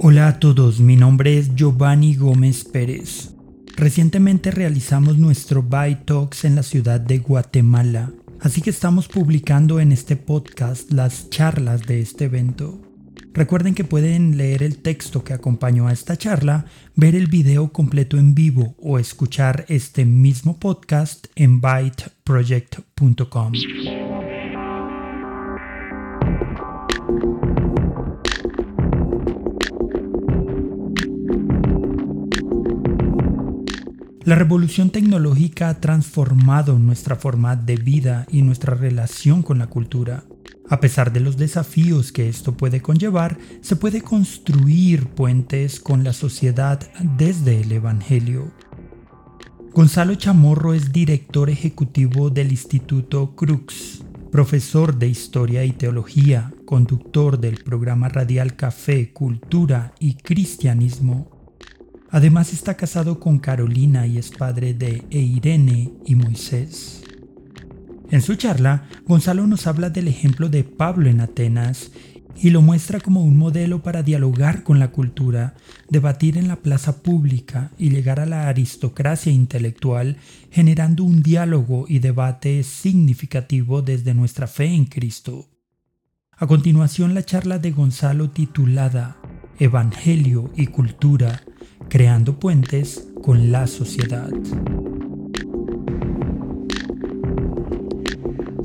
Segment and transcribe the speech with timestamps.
[0.00, 3.34] Hola a todos, mi nombre es Giovanni Gómez Pérez.
[3.76, 8.10] Recientemente realizamos nuestro Byte Talks en la ciudad de Guatemala,
[8.40, 12.87] así que estamos publicando en este podcast las charlas de este evento.
[13.32, 18.18] Recuerden que pueden leer el texto que acompañó a esta charla, ver el video completo
[18.18, 23.52] en vivo o escuchar este mismo podcast en byteproject.com.
[34.28, 40.24] La revolución tecnológica ha transformado nuestra forma de vida y nuestra relación con la cultura.
[40.68, 46.12] A pesar de los desafíos que esto puede conllevar, se puede construir puentes con la
[46.12, 46.80] sociedad
[47.16, 48.52] desde el Evangelio.
[49.72, 57.62] Gonzalo Chamorro es director ejecutivo del Instituto Crux, profesor de Historia y Teología, conductor del
[57.64, 61.38] programa radial Café, Cultura y Cristianismo
[62.10, 67.02] Además está casado con Carolina y es padre de Eirene y Moisés.
[68.10, 71.90] En su charla, Gonzalo nos habla del ejemplo de Pablo en Atenas
[72.40, 75.54] y lo muestra como un modelo para dialogar con la cultura,
[75.90, 80.16] debatir en la plaza pública y llegar a la aristocracia intelectual,
[80.50, 85.48] generando un diálogo y debate significativo desde nuestra fe en Cristo.
[86.32, 89.18] A continuación la charla de Gonzalo titulada
[89.58, 91.42] Evangelio y Cultura,
[91.88, 94.30] creando puentes con la sociedad.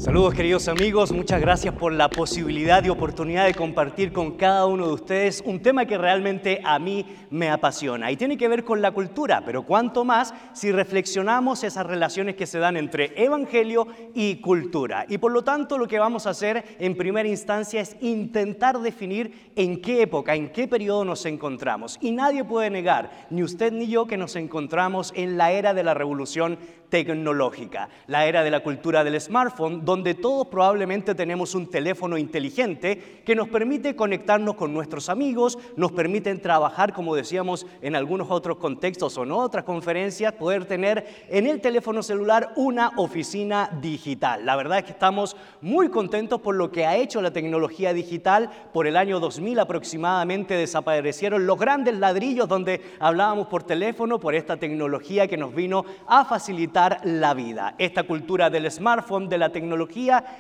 [0.04, 4.88] Saludos queridos amigos, muchas gracias por la posibilidad y oportunidad de compartir con cada uno
[4.88, 8.82] de ustedes un tema que realmente a mí me apasiona y tiene que ver con
[8.82, 14.42] la cultura, pero cuanto más si reflexionamos esas relaciones que se dan entre evangelio y
[14.42, 15.06] cultura.
[15.08, 19.54] Y por lo tanto lo que vamos a hacer en primera instancia es intentar definir
[19.56, 21.98] en qué época, en qué periodo nos encontramos.
[22.02, 25.84] Y nadie puede negar, ni usted ni yo, que nos encontramos en la era de
[25.84, 26.58] la revolución
[26.94, 33.22] tecnológica, la era de la cultura del smartphone, donde todos probablemente tenemos un teléfono inteligente
[33.24, 38.58] que nos permite conectarnos con nuestros amigos, nos permiten trabajar, como decíamos en algunos otros
[38.58, 44.48] contextos o en otras conferencias, poder tener en el teléfono celular una oficina digital.
[44.48, 48.50] La verdad es que estamos muy contentos por lo que ha hecho la tecnología digital.
[48.74, 54.58] Por el año 2000 aproximadamente desaparecieron los grandes ladrillos donde hablábamos por teléfono, por esta
[54.58, 57.76] tecnología que nos vino a facilitar la vida.
[57.78, 59.83] Esta cultura del smartphone, de la tecnología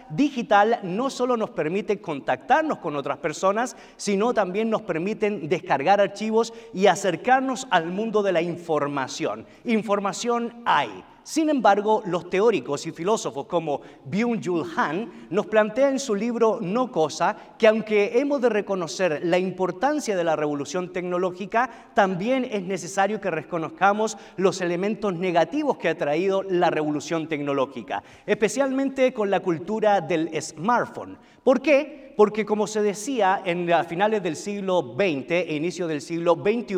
[0.09, 6.54] digital, no solo nos permite contactarnos con otras personas, sino también nos permiten descargar archivos
[6.74, 8.42] y acercarnos al mundo de la
[9.64, 11.04] Información hay.
[11.24, 13.80] Sin embargo, los teóricos y filósofos como
[14.10, 19.38] Byung-Chul Han nos plantean en su libro No Cosa que aunque hemos de reconocer la
[19.38, 25.98] importancia de la revolución tecnológica, también es necesario que reconozcamos los elementos negativos que ha
[25.98, 31.18] traído la revolución tecnológica, especialmente con la cultura del smartphone.
[31.42, 32.04] ¿Por qué?
[32.16, 36.76] porque como se decía en a finales del siglo XX e inicio del siglo XXI,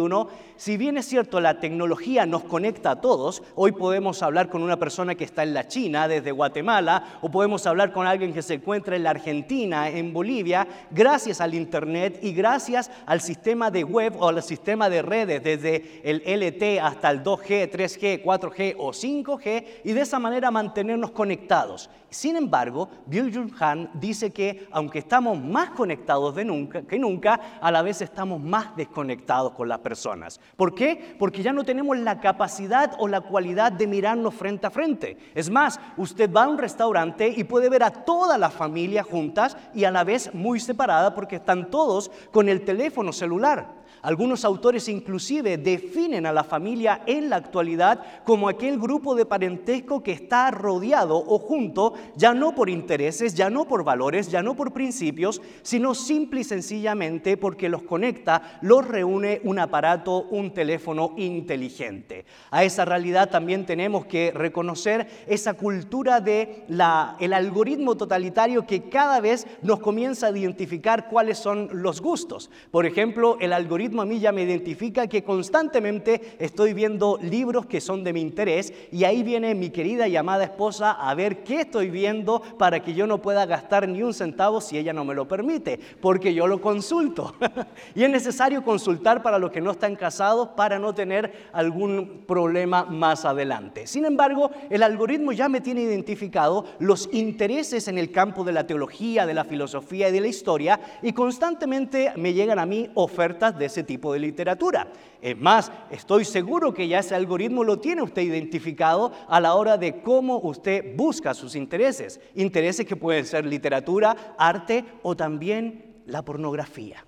[0.56, 4.78] si bien es cierto la tecnología nos conecta a todos, hoy podemos hablar con una
[4.78, 8.56] persona que está en la China desde Guatemala o podemos hablar con alguien que se
[8.56, 14.14] encuentra en la Argentina, en Bolivia, gracias al Internet y gracias al sistema de web
[14.20, 19.66] o al sistema de redes desde el LT hasta el 2G, 3G, 4G o 5G
[19.86, 21.90] y de esa manera mantenernos conectados.
[22.10, 27.58] Sin embargo, Bill Jung Han dice que aunque estamos más conectados de nunca, que nunca,
[27.60, 30.40] a la vez estamos más desconectados con las personas.
[30.56, 31.16] ¿Por qué?
[31.20, 35.18] Porque ya no tenemos la capacidad o la cualidad de mirarnos frente a frente.
[35.34, 39.58] Es más, usted va a un restaurante y puede ver a toda la familia juntas
[39.74, 43.85] y a la vez muy separada porque están todos con el teléfono celular.
[44.06, 50.04] Algunos autores inclusive definen a la familia en la actualidad como aquel grupo de parentesco
[50.04, 54.56] que está rodeado o junto ya no por intereses, ya no por valores, ya no
[54.56, 61.14] por principios, sino simple y sencillamente porque los conecta, los reúne un aparato, un teléfono
[61.18, 62.26] inteligente.
[62.52, 68.88] A esa realidad también tenemos que reconocer esa cultura de la, el algoritmo totalitario que
[68.88, 72.52] cada vez nos comienza a identificar cuáles son los gustos.
[72.70, 77.66] Por ejemplo, el algoritmo algoritmo a mí ya me identifica que constantemente estoy viendo libros
[77.66, 81.44] que son de mi interés y ahí viene mi querida y amada esposa a ver
[81.44, 85.06] qué estoy viendo para que yo no pueda gastar ni un centavo si ella no
[85.06, 87.36] me lo permite, porque yo lo consulto.
[87.96, 92.86] y es necesario consultar para los que no están casados para no tener algún problema
[92.86, 93.88] más adelante.
[93.88, 98.68] Sin embargo, el algoritmo ya me tiene identificado los intereses en el campo de la
[98.68, 103.58] teología, de la filosofía y de la historia y constantemente me llegan a mí ofertas
[103.58, 104.92] de ese tipo de literatura.
[105.22, 109.78] Es más, estoy seguro que ya ese algoritmo lo tiene usted identificado a la hora
[109.78, 112.20] de cómo usted busca sus intereses.
[112.36, 117.06] Intereses que pueden ser literatura, arte o también la pornografía.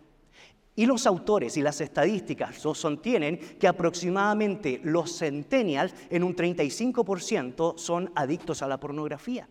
[0.75, 8.11] Y los autores y las estadísticas sostienen que aproximadamente los centennials en un 35% son
[8.13, 9.49] adictos a la pornografía.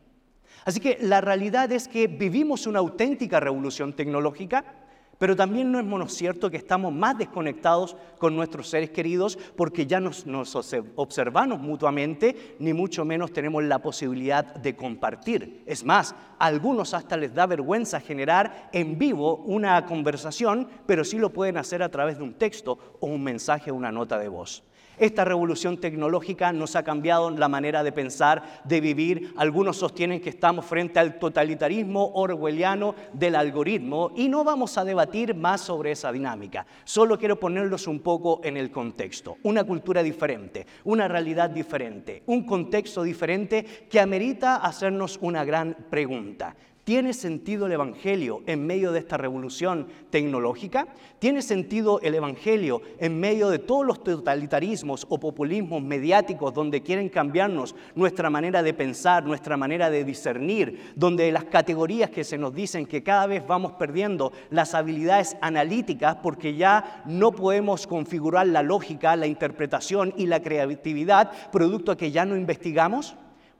[0.65, 4.86] Así que la realidad es que vivimos una auténtica revolución tecnológica
[5.19, 9.87] pero también no es mono cierto que estamos más desconectados con nuestros seres queridos porque
[9.87, 10.55] ya nos, nos,
[10.97, 15.63] observamos mutuamente, ni mucho menos tenemos la posibilidad de compartir.
[15.67, 21.19] Es más, a algunos hasta les da vergüenza generar en vivo una conversación, pero sí
[21.19, 24.29] lo pueden hacer a través de un texto o un mensaje o una nota de
[24.29, 24.63] voz.
[24.99, 29.35] Esta revolución tecnológica nos ha cambiado la manera de pensar, de vivir.
[29.37, 35.06] Algunos sostienen que estamos frente al totalitarismo orwelliano del algoritmo y no vamos a debatir
[35.35, 36.67] más sobre esa dinámica.
[36.85, 39.39] Solo quiero ponerlos un poco en el contexto.
[39.43, 46.55] Una cultura diferente, una realidad diferente, un contexto diferente que amerita hacernos una gran pregunta.
[46.87, 50.87] ¿Tiene sentido el Evangelio en medio de esta revolución tecnológica?
[51.19, 57.09] ¿Tiene sentido el Evangelio en medio de todos los totalitarismos o populismos mediáticos donde quieren
[57.09, 62.55] cambiarnos nuestra manera de pensar, nuestra manera de discernir, donde las categorías que se nos
[62.55, 68.63] dicen que cada vez vamos perdiendo las habilidades analíticas porque ya no podemos configurar la
[68.63, 73.17] lógica, la interpretación y la creatividad producto a que ya no investigamos?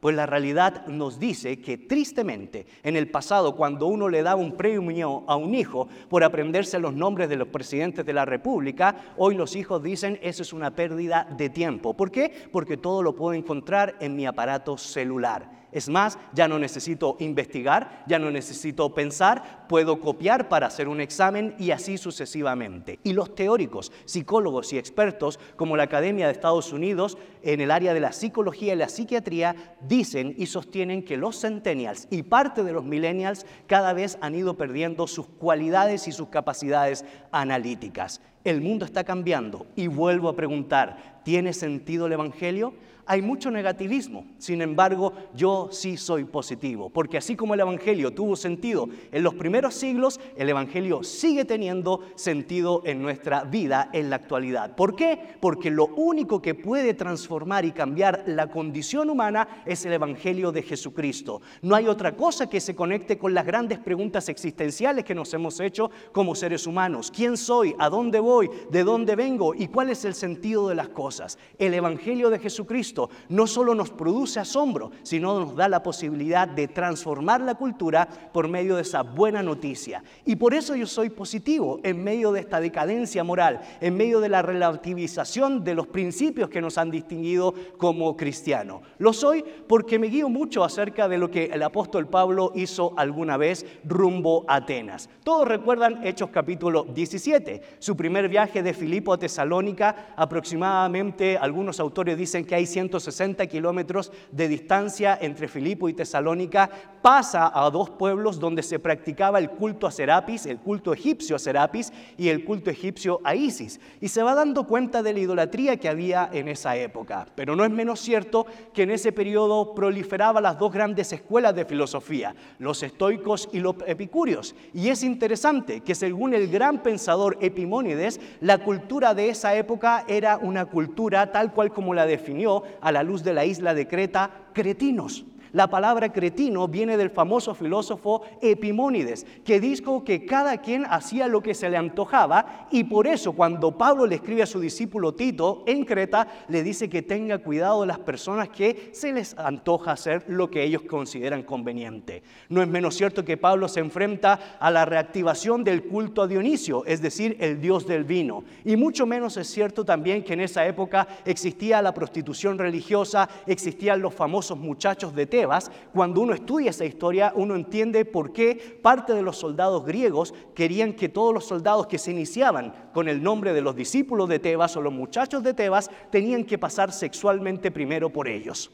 [0.07, 4.53] Pues la realidad nos dice que tristemente en el pasado cuando uno le daba un
[4.53, 9.35] premio a un hijo por aprenderse los nombres de los presidentes de la República, hoy
[9.35, 11.95] los hijos dicen eso es una pérdida de tiempo.
[11.95, 12.33] ¿Por qué?
[12.53, 15.57] Porque todo lo puedo encontrar en mi aparato celular.
[15.77, 21.03] Es más, ya no necesito investigar, ya no necesito pensar, puedo copiar para hacer un
[21.03, 22.99] examen y así sucesivamente.
[23.03, 27.93] Y los teóricos, psicólogos y expertos como la Academia de Estados Unidos en el área
[27.93, 32.85] de la psicología y la psiquiatría y sostienen que los centennials y parte de los
[32.85, 38.21] millennials cada vez han ido perdiendo sus cualidades y sus capacidades analíticas.
[38.45, 42.75] El mundo está cambiando y vuelvo a preguntar, ¿tiene sentido el Evangelio?
[43.07, 44.27] Hay mucho negativismo.
[44.39, 49.35] Sin embargo, yo sí soy positivo, porque así como el Evangelio tuvo sentido en los
[49.35, 54.75] primeros siglos, el Evangelio sigue teniendo sentido en nuestra vida en la actualidad.
[54.75, 55.37] ¿Por qué?
[55.41, 60.63] Porque lo único que puede transformar y cambiar la condición humana es el Evangelio de
[60.63, 61.41] Jesucristo.
[61.63, 65.61] No hay otra cosa que se conecte con las grandes preguntas existenciales que nos hemos
[65.61, 67.13] hecho como seres humanos.
[67.15, 67.75] ¿Quién soy?
[67.79, 68.51] ¿A dónde voy?
[68.71, 69.55] ¿De dónde vengo?
[69.55, 71.39] ¿Y cuál es el sentido de las cosas?
[71.59, 72.96] El Evangelio de Jesucristo
[73.29, 78.49] no solo nos produce asombro, sino nos da la posibilidad de transformar la cultura por
[78.49, 80.03] medio de esa buena noticia.
[80.25, 84.29] Y por eso yo soy positivo en medio de esta decadencia moral, en medio de
[84.29, 88.83] la relativización de los principios que nos han distinguido como cristianos.
[88.99, 93.37] Lo soy porque me guío mucho acerca de lo que el apóstol Pablo hizo alguna
[93.37, 95.09] vez rumbo a Atenas.
[95.23, 102.17] Todos recuerdan Hechos capítulo 17, su primer viaje de Filipo a Tesalónica, aproximadamente algunos autores
[102.17, 106.71] dicen que hay 100 160 kilómetros de distancia entre Filipo y Tesalónica,
[107.03, 111.39] pasa a dos pueblos donde se practicaba el culto a Serapis, el culto egipcio a
[111.39, 113.81] Serapis y el culto egipcio a Isis.
[114.01, 117.27] Y se va dando cuenta de la idolatría que había en esa época.
[117.35, 121.65] Pero no es menos cierto que en ese periodo proliferaba las dos grandes escuelas de
[121.65, 124.55] filosofía, los estoicos y los epicúreos.
[124.73, 130.39] Y es interesante que según el gran pensador Epimónides, la cultura de esa época era
[130.39, 134.31] una cultura tal cual como la definió a la luz de la isla de Creta,
[134.53, 135.25] cretinos.
[135.53, 141.43] La palabra cretino viene del famoso filósofo Epimónides, que dijo que cada quien hacía lo
[141.43, 145.65] que se le antojaba y por eso cuando Pablo le escribe a su discípulo Tito
[145.67, 150.25] en Creta, le dice que tenga cuidado de las personas que se les antoja hacer
[150.29, 152.23] lo que ellos consideran conveniente.
[152.49, 156.85] No es menos cierto que Pablo se enfrenta a la reactivación del culto a Dionisio,
[156.87, 158.45] es decir, el dios del vino.
[158.65, 164.01] Y mucho menos es cierto también que en esa época existía la prostitución religiosa, existían
[164.01, 165.46] los famosos muchachos de Tebas,
[165.93, 170.93] Cuando uno estudia esa historia, uno entiende por qué parte de los soldados griegos querían
[170.93, 174.77] que todos los soldados que se iniciaban con el nombre de los discípulos de Tebas
[174.77, 178.71] o los muchachos de Tebas tenían que pasar sexualmente primero por ellos.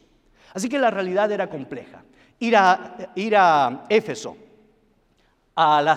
[0.55, 2.05] Así que la realidad era compleja.
[2.38, 4.37] Ir a Éfeso,
[5.55, 5.97] al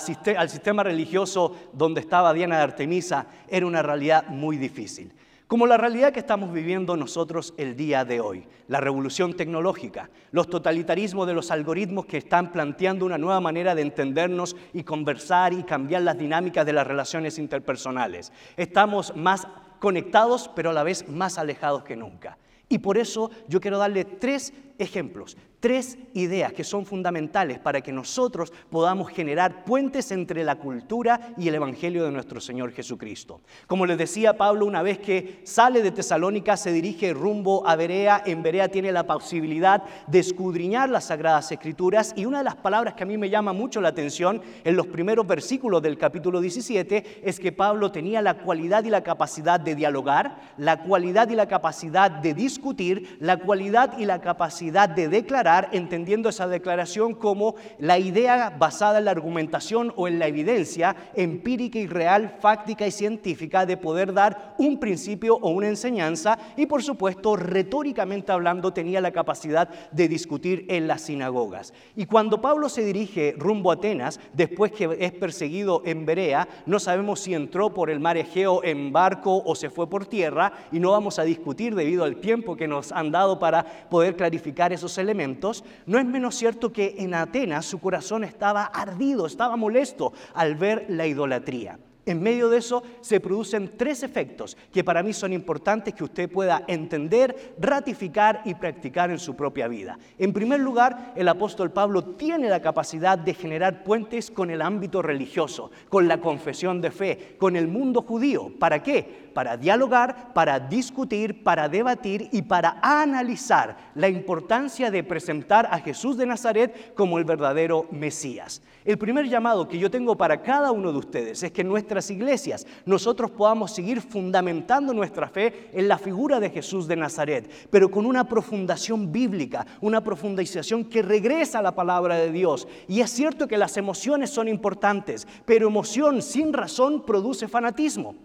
[0.50, 5.12] sistema religioso donde estaba Diana de Artemisa, era una realidad muy difícil.
[5.48, 10.50] Como la realidad que estamos viviendo nosotros el día de hoy, la revolución tecnológica, los
[10.50, 15.62] totalitarismos de los algoritmos que están planteando una nueva manera de entendernos y conversar y
[15.62, 18.34] cambiar las dinámicas de las relaciones interpersonales.
[18.58, 19.48] Estamos más
[19.80, 22.40] conectados, pero a la vez más alejados que nunca.
[22.68, 27.91] Y por eso yo quiero darle tres ejemplos, tres ideas que son fundamentales para que
[27.91, 33.41] nosotros podamos generar puentes entre la cultura y el Evangelio de nuestro Señor Jesucristo.
[33.67, 38.22] Como les decía Pablo, una vez que sale de Tesalónica, se dirige rumbo a Berea.
[38.25, 42.94] En Berea tiene la posibilidad de escudriñar las Sagradas Escrituras y una de las palabras
[42.94, 47.22] que a mí me llama mucho la atención en los primeros versículos del capítulo 17
[47.24, 51.48] es que Pablo tenía la cualidad y la capacidad de dialogar, la cualidad y la
[51.48, 58.00] capacidad de discutir, la cualidad y la capacidad de declarar, entendiendo esa declaración como la
[58.00, 63.65] idea basada en la argumentación o en la evidencia empírica y real, fáctica y científica
[63.65, 69.12] de poder dar un principio o una enseñanza y por supuesto retóricamente hablando tenía la
[69.12, 71.74] capacidad de discutir en las sinagogas.
[71.95, 76.79] Y cuando Pablo se dirige rumbo a Atenas, después que es perseguido en Berea, no
[76.79, 80.79] sabemos si entró por el mar Egeo en barco o se fue por tierra y
[80.79, 84.97] no vamos a discutir debido al tiempo que nos han dado para poder clarificar esos
[84.97, 90.55] elementos, no es menos cierto que en Atenas su corazón estaba ardido, estaba molesto al
[90.55, 91.79] ver la idolatría.
[92.05, 96.29] En medio de eso se producen tres efectos que para mí son importantes que usted
[96.29, 99.97] pueda entender, ratificar y practicar en su propia vida.
[100.19, 105.01] En primer lugar, el apóstol Pablo tiene la capacidad de generar puentes con el ámbito
[105.01, 108.51] religioso, con la confesión de fe, con el mundo judío.
[108.59, 109.25] ¿Para qué?
[109.35, 116.15] para dialogar, para discutir, para debatir y para analizar la importancia de presentar a Jesús
[116.15, 118.62] de Nazaret como el verdadero Mesías.
[118.85, 121.67] El primer llamado que yo tengo para cada uno de ustedes es que en
[122.10, 127.90] iglesias nosotros podamos seguir fundamentando nuestra fe en la figura de Jesús de Nazaret, pero
[127.90, 132.68] con una profundación bíblica, una profundización que regresa a la palabra de Dios.
[132.88, 138.16] Y es cierto que las emociones son importantes, pero emoción sin razón produce fanatismo.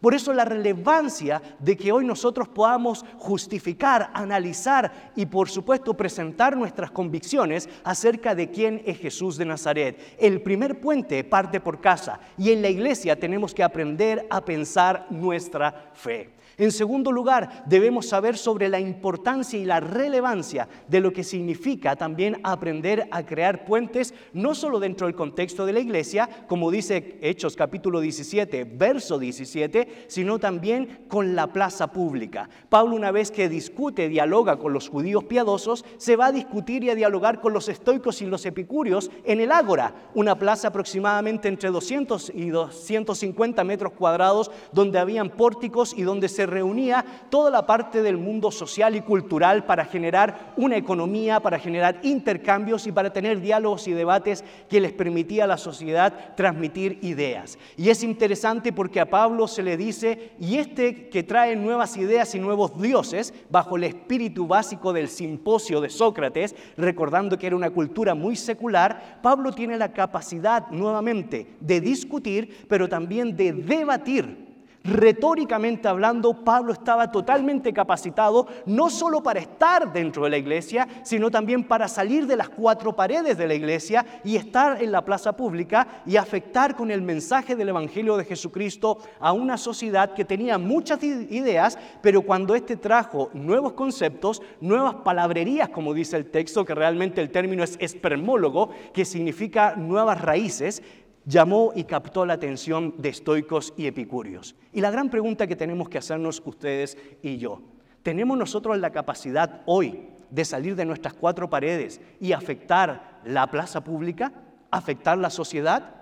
[0.00, 6.56] Por eso la relevancia de que hoy nosotros podamos justificar, analizar y por supuesto presentar
[6.56, 10.16] nuestras convicciones acerca de quién es Jesús de Nazaret.
[10.18, 15.06] El primer puente parte por casa y en la iglesia tenemos que aprender a pensar
[15.10, 16.38] nuestra fe.
[16.58, 21.94] En segundo lugar, debemos saber sobre la importancia y la relevancia de lo que significa
[21.94, 27.16] también aprender a crear puentes, no solo dentro del contexto de la iglesia, como dice
[27.22, 32.48] Hechos capítulo 17, verso 17, sino también con la plaza pública.
[32.68, 36.90] Pablo una vez que discute, dialoga con los judíos piadosos, se va a discutir y
[36.90, 41.70] a dialogar con los estoicos y los epicúreos en el Ágora, una plaza aproximadamente entre
[41.70, 48.02] 200 y 250 metros cuadrados, donde habían pórticos y donde se reunía toda la parte
[48.02, 53.40] del mundo social y cultural para generar una economía, para generar intercambios y para tener
[53.40, 57.58] diálogos y debates que les permitía a la sociedad transmitir ideas.
[57.76, 62.34] Y es interesante porque a Pablo se le dice, y este que trae nuevas ideas
[62.34, 67.70] y nuevos dioses, bajo el espíritu básico del simposio de Sócrates, recordando que era una
[67.70, 74.47] cultura muy secular, Pablo tiene la capacidad nuevamente de discutir, pero también de debatir
[74.90, 81.30] Retóricamente hablando, Pablo estaba totalmente capacitado no solo para estar dentro de la iglesia, sino
[81.30, 85.36] también para salir de las cuatro paredes de la iglesia y estar en la plaza
[85.36, 90.56] pública y afectar con el mensaje del Evangelio de Jesucristo a una sociedad que tenía
[90.56, 96.74] muchas ideas, pero cuando éste trajo nuevos conceptos, nuevas palabrerías, como dice el texto, que
[96.74, 100.82] realmente el término es espermólogo, que significa nuevas raíces,
[101.28, 104.56] llamó y captó la atención de estoicos y epicúreos.
[104.72, 107.60] Y la gran pregunta que tenemos que hacernos ustedes y yo,
[108.02, 113.84] ¿tenemos nosotros la capacidad hoy de salir de nuestras cuatro paredes y afectar la plaza
[113.84, 114.32] pública,
[114.70, 115.96] afectar la sociedad?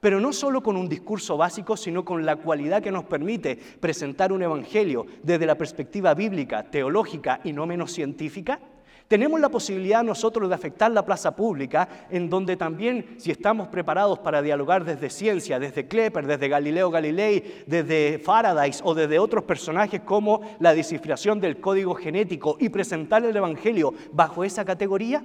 [0.00, 4.32] Pero no solo con un discurso básico, sino con la cualidad que nos permite presentar
[4.32, 8.58] un evangelio desde la perspectiva bíblica, teológica y no menos científica.
[9.08, 14.18] Tenemos la posibilidad nosotros de afectar la plaza pública, en donde también, si estamos preparados
[14.20, 20.00] para dialogar desde ciencia, desde Klepper, desde Galileo Galilei, desde Faraday o desde otros personajes
[20.00, 25.22] como la descifración del código genético y presentar el Evangelio bajo esa categoría,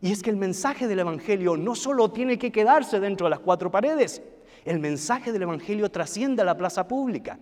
[0.00, 3.38] y es que el mensaje del Evangelio no solo tiene que quedarse dentro de las
[3.38, 4.20] cuatro paredes,
[4.64, 7.38] el mensaje del Evangelio trasciende a la plaza pública.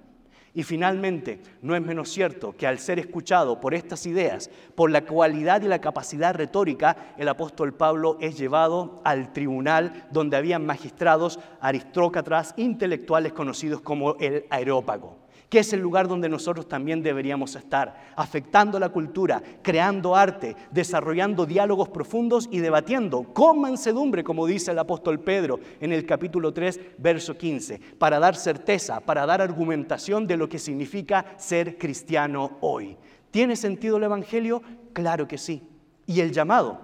[0.52, 5.02] Y finalmente, no es menos cierto que al ser escuchado por estas ideas, por la
[5.02, 11.38] cualidad y la capacidad retórica, el apóstol Pablo es llevado al tribunal donde habían magistrados
[11.61, 18.12] aristócratas intelectuales conocidos como el Aerópago que es el lugar donde nosotros también deberíamos estar,
[18.14, 24.78] afectando la cultura, creando arte, desarrollando diálogos profundos y debatiendo con mansedumbre, como dice el
[24.78, 30.37] apóstol Pedro en el capítulo 3, verso 15, para dar certeza, para dar argumentación de
[30.37, 32.97] lo que significa ser cristiano hoy.
[33.33, 34.62] ¿Tiene sentido el Evangelio?
[34.92, 35.64] Claro que sí.
[36.07, 36.80] Y el llamado,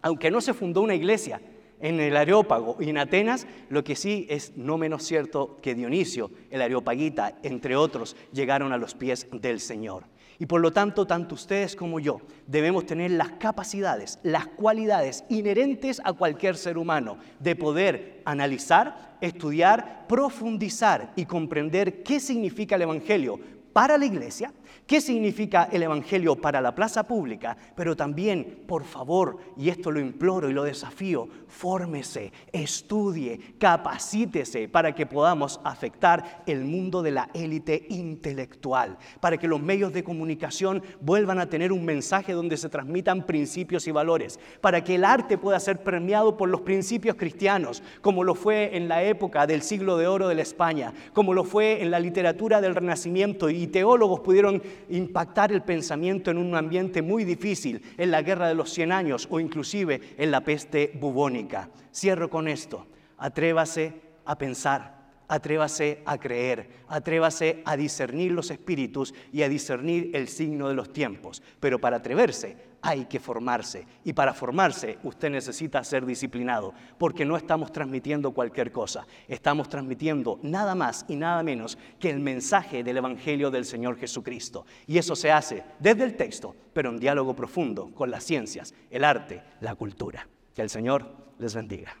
[0.00, 1.40] aunque no se fundó una iglesia,
[1.80, 6.30] en el Areópago y en Atenas, lo que sí es no menos cierto que Dionisio,
[6.50, 10.04] el Areopagita, entre otros, llegaron a los pies del Señor.
[10.38, 16.00] Y por lo tanto, tanto ustedes como yo debemos tener las capacidades, las cualidades inherentes
[16.04, 23.40] a cualquier ser humano de poder analizar, estudiar, profundizar y comprender qué significa el Evangelio
[23.76, 24.50] para la iglesia
[24.86, 27.56] ¿Qué significa el Evangelio para la plaza pública?
[27.74, 34.94] Pero también, por favor, y esto lo imploro y lo desafío, fórmese, estudie, capacítese para
[34.94, 40.84] que podamos afectar el mundo de la élite intelectual, para que los medios de comunicación
[41.00, 45.36] vuelvan a tener un mensaje donde se transmitan principios y valores, para que el arte
[45.36, 49.96] pueda ser premiado por los principios cristianos, como lo fue en la época del siglo
[49.96, 54.62] de oro de la España, como lo fue en la literatura del Renacimiento teólogos pudieron
[54.88, 59.28] impactar el pensamiento en un ambiente muy difícil, en la guerra de los 100 años
[59.30, 61.70] o inclusive en la peste bubónica.
[61.94, 62.86] Cierro con esto.
[63.18, 63.94] Atrévase
[64.24, 70.68] a pensar, atrévase a creer, atrévase a discernir los espíritus y a discernir el signo
[70.68, 71.42] de los tiempos.
[71.60, 73.86] Pero para atreverse hay que formarse.
[74.04, 79.06] Y para formarse usted necesita ser disciplinado, porque no estamos transmitiendo cualquier cosa.
[79.28, 84.66] Estamos transmitiendo nada más y nada menos que el mensaje del Evangelio del Señor Jesucristo.
[84.86, 89.04] Y eso se hace desde el texto, pero en diálogo profundo con las ciencias, el
[89.04, 90.28] arte, la cultura.
[90.54, 91.96] Que el Señor les bendiga.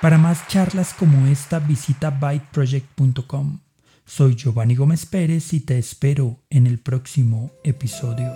[0.00, 3.58] Para más charlas como esta, visita byteproject.com.
[4.04, 8.32] Soy Giovanni Gómez Pérez y te espero en el próximo episodio.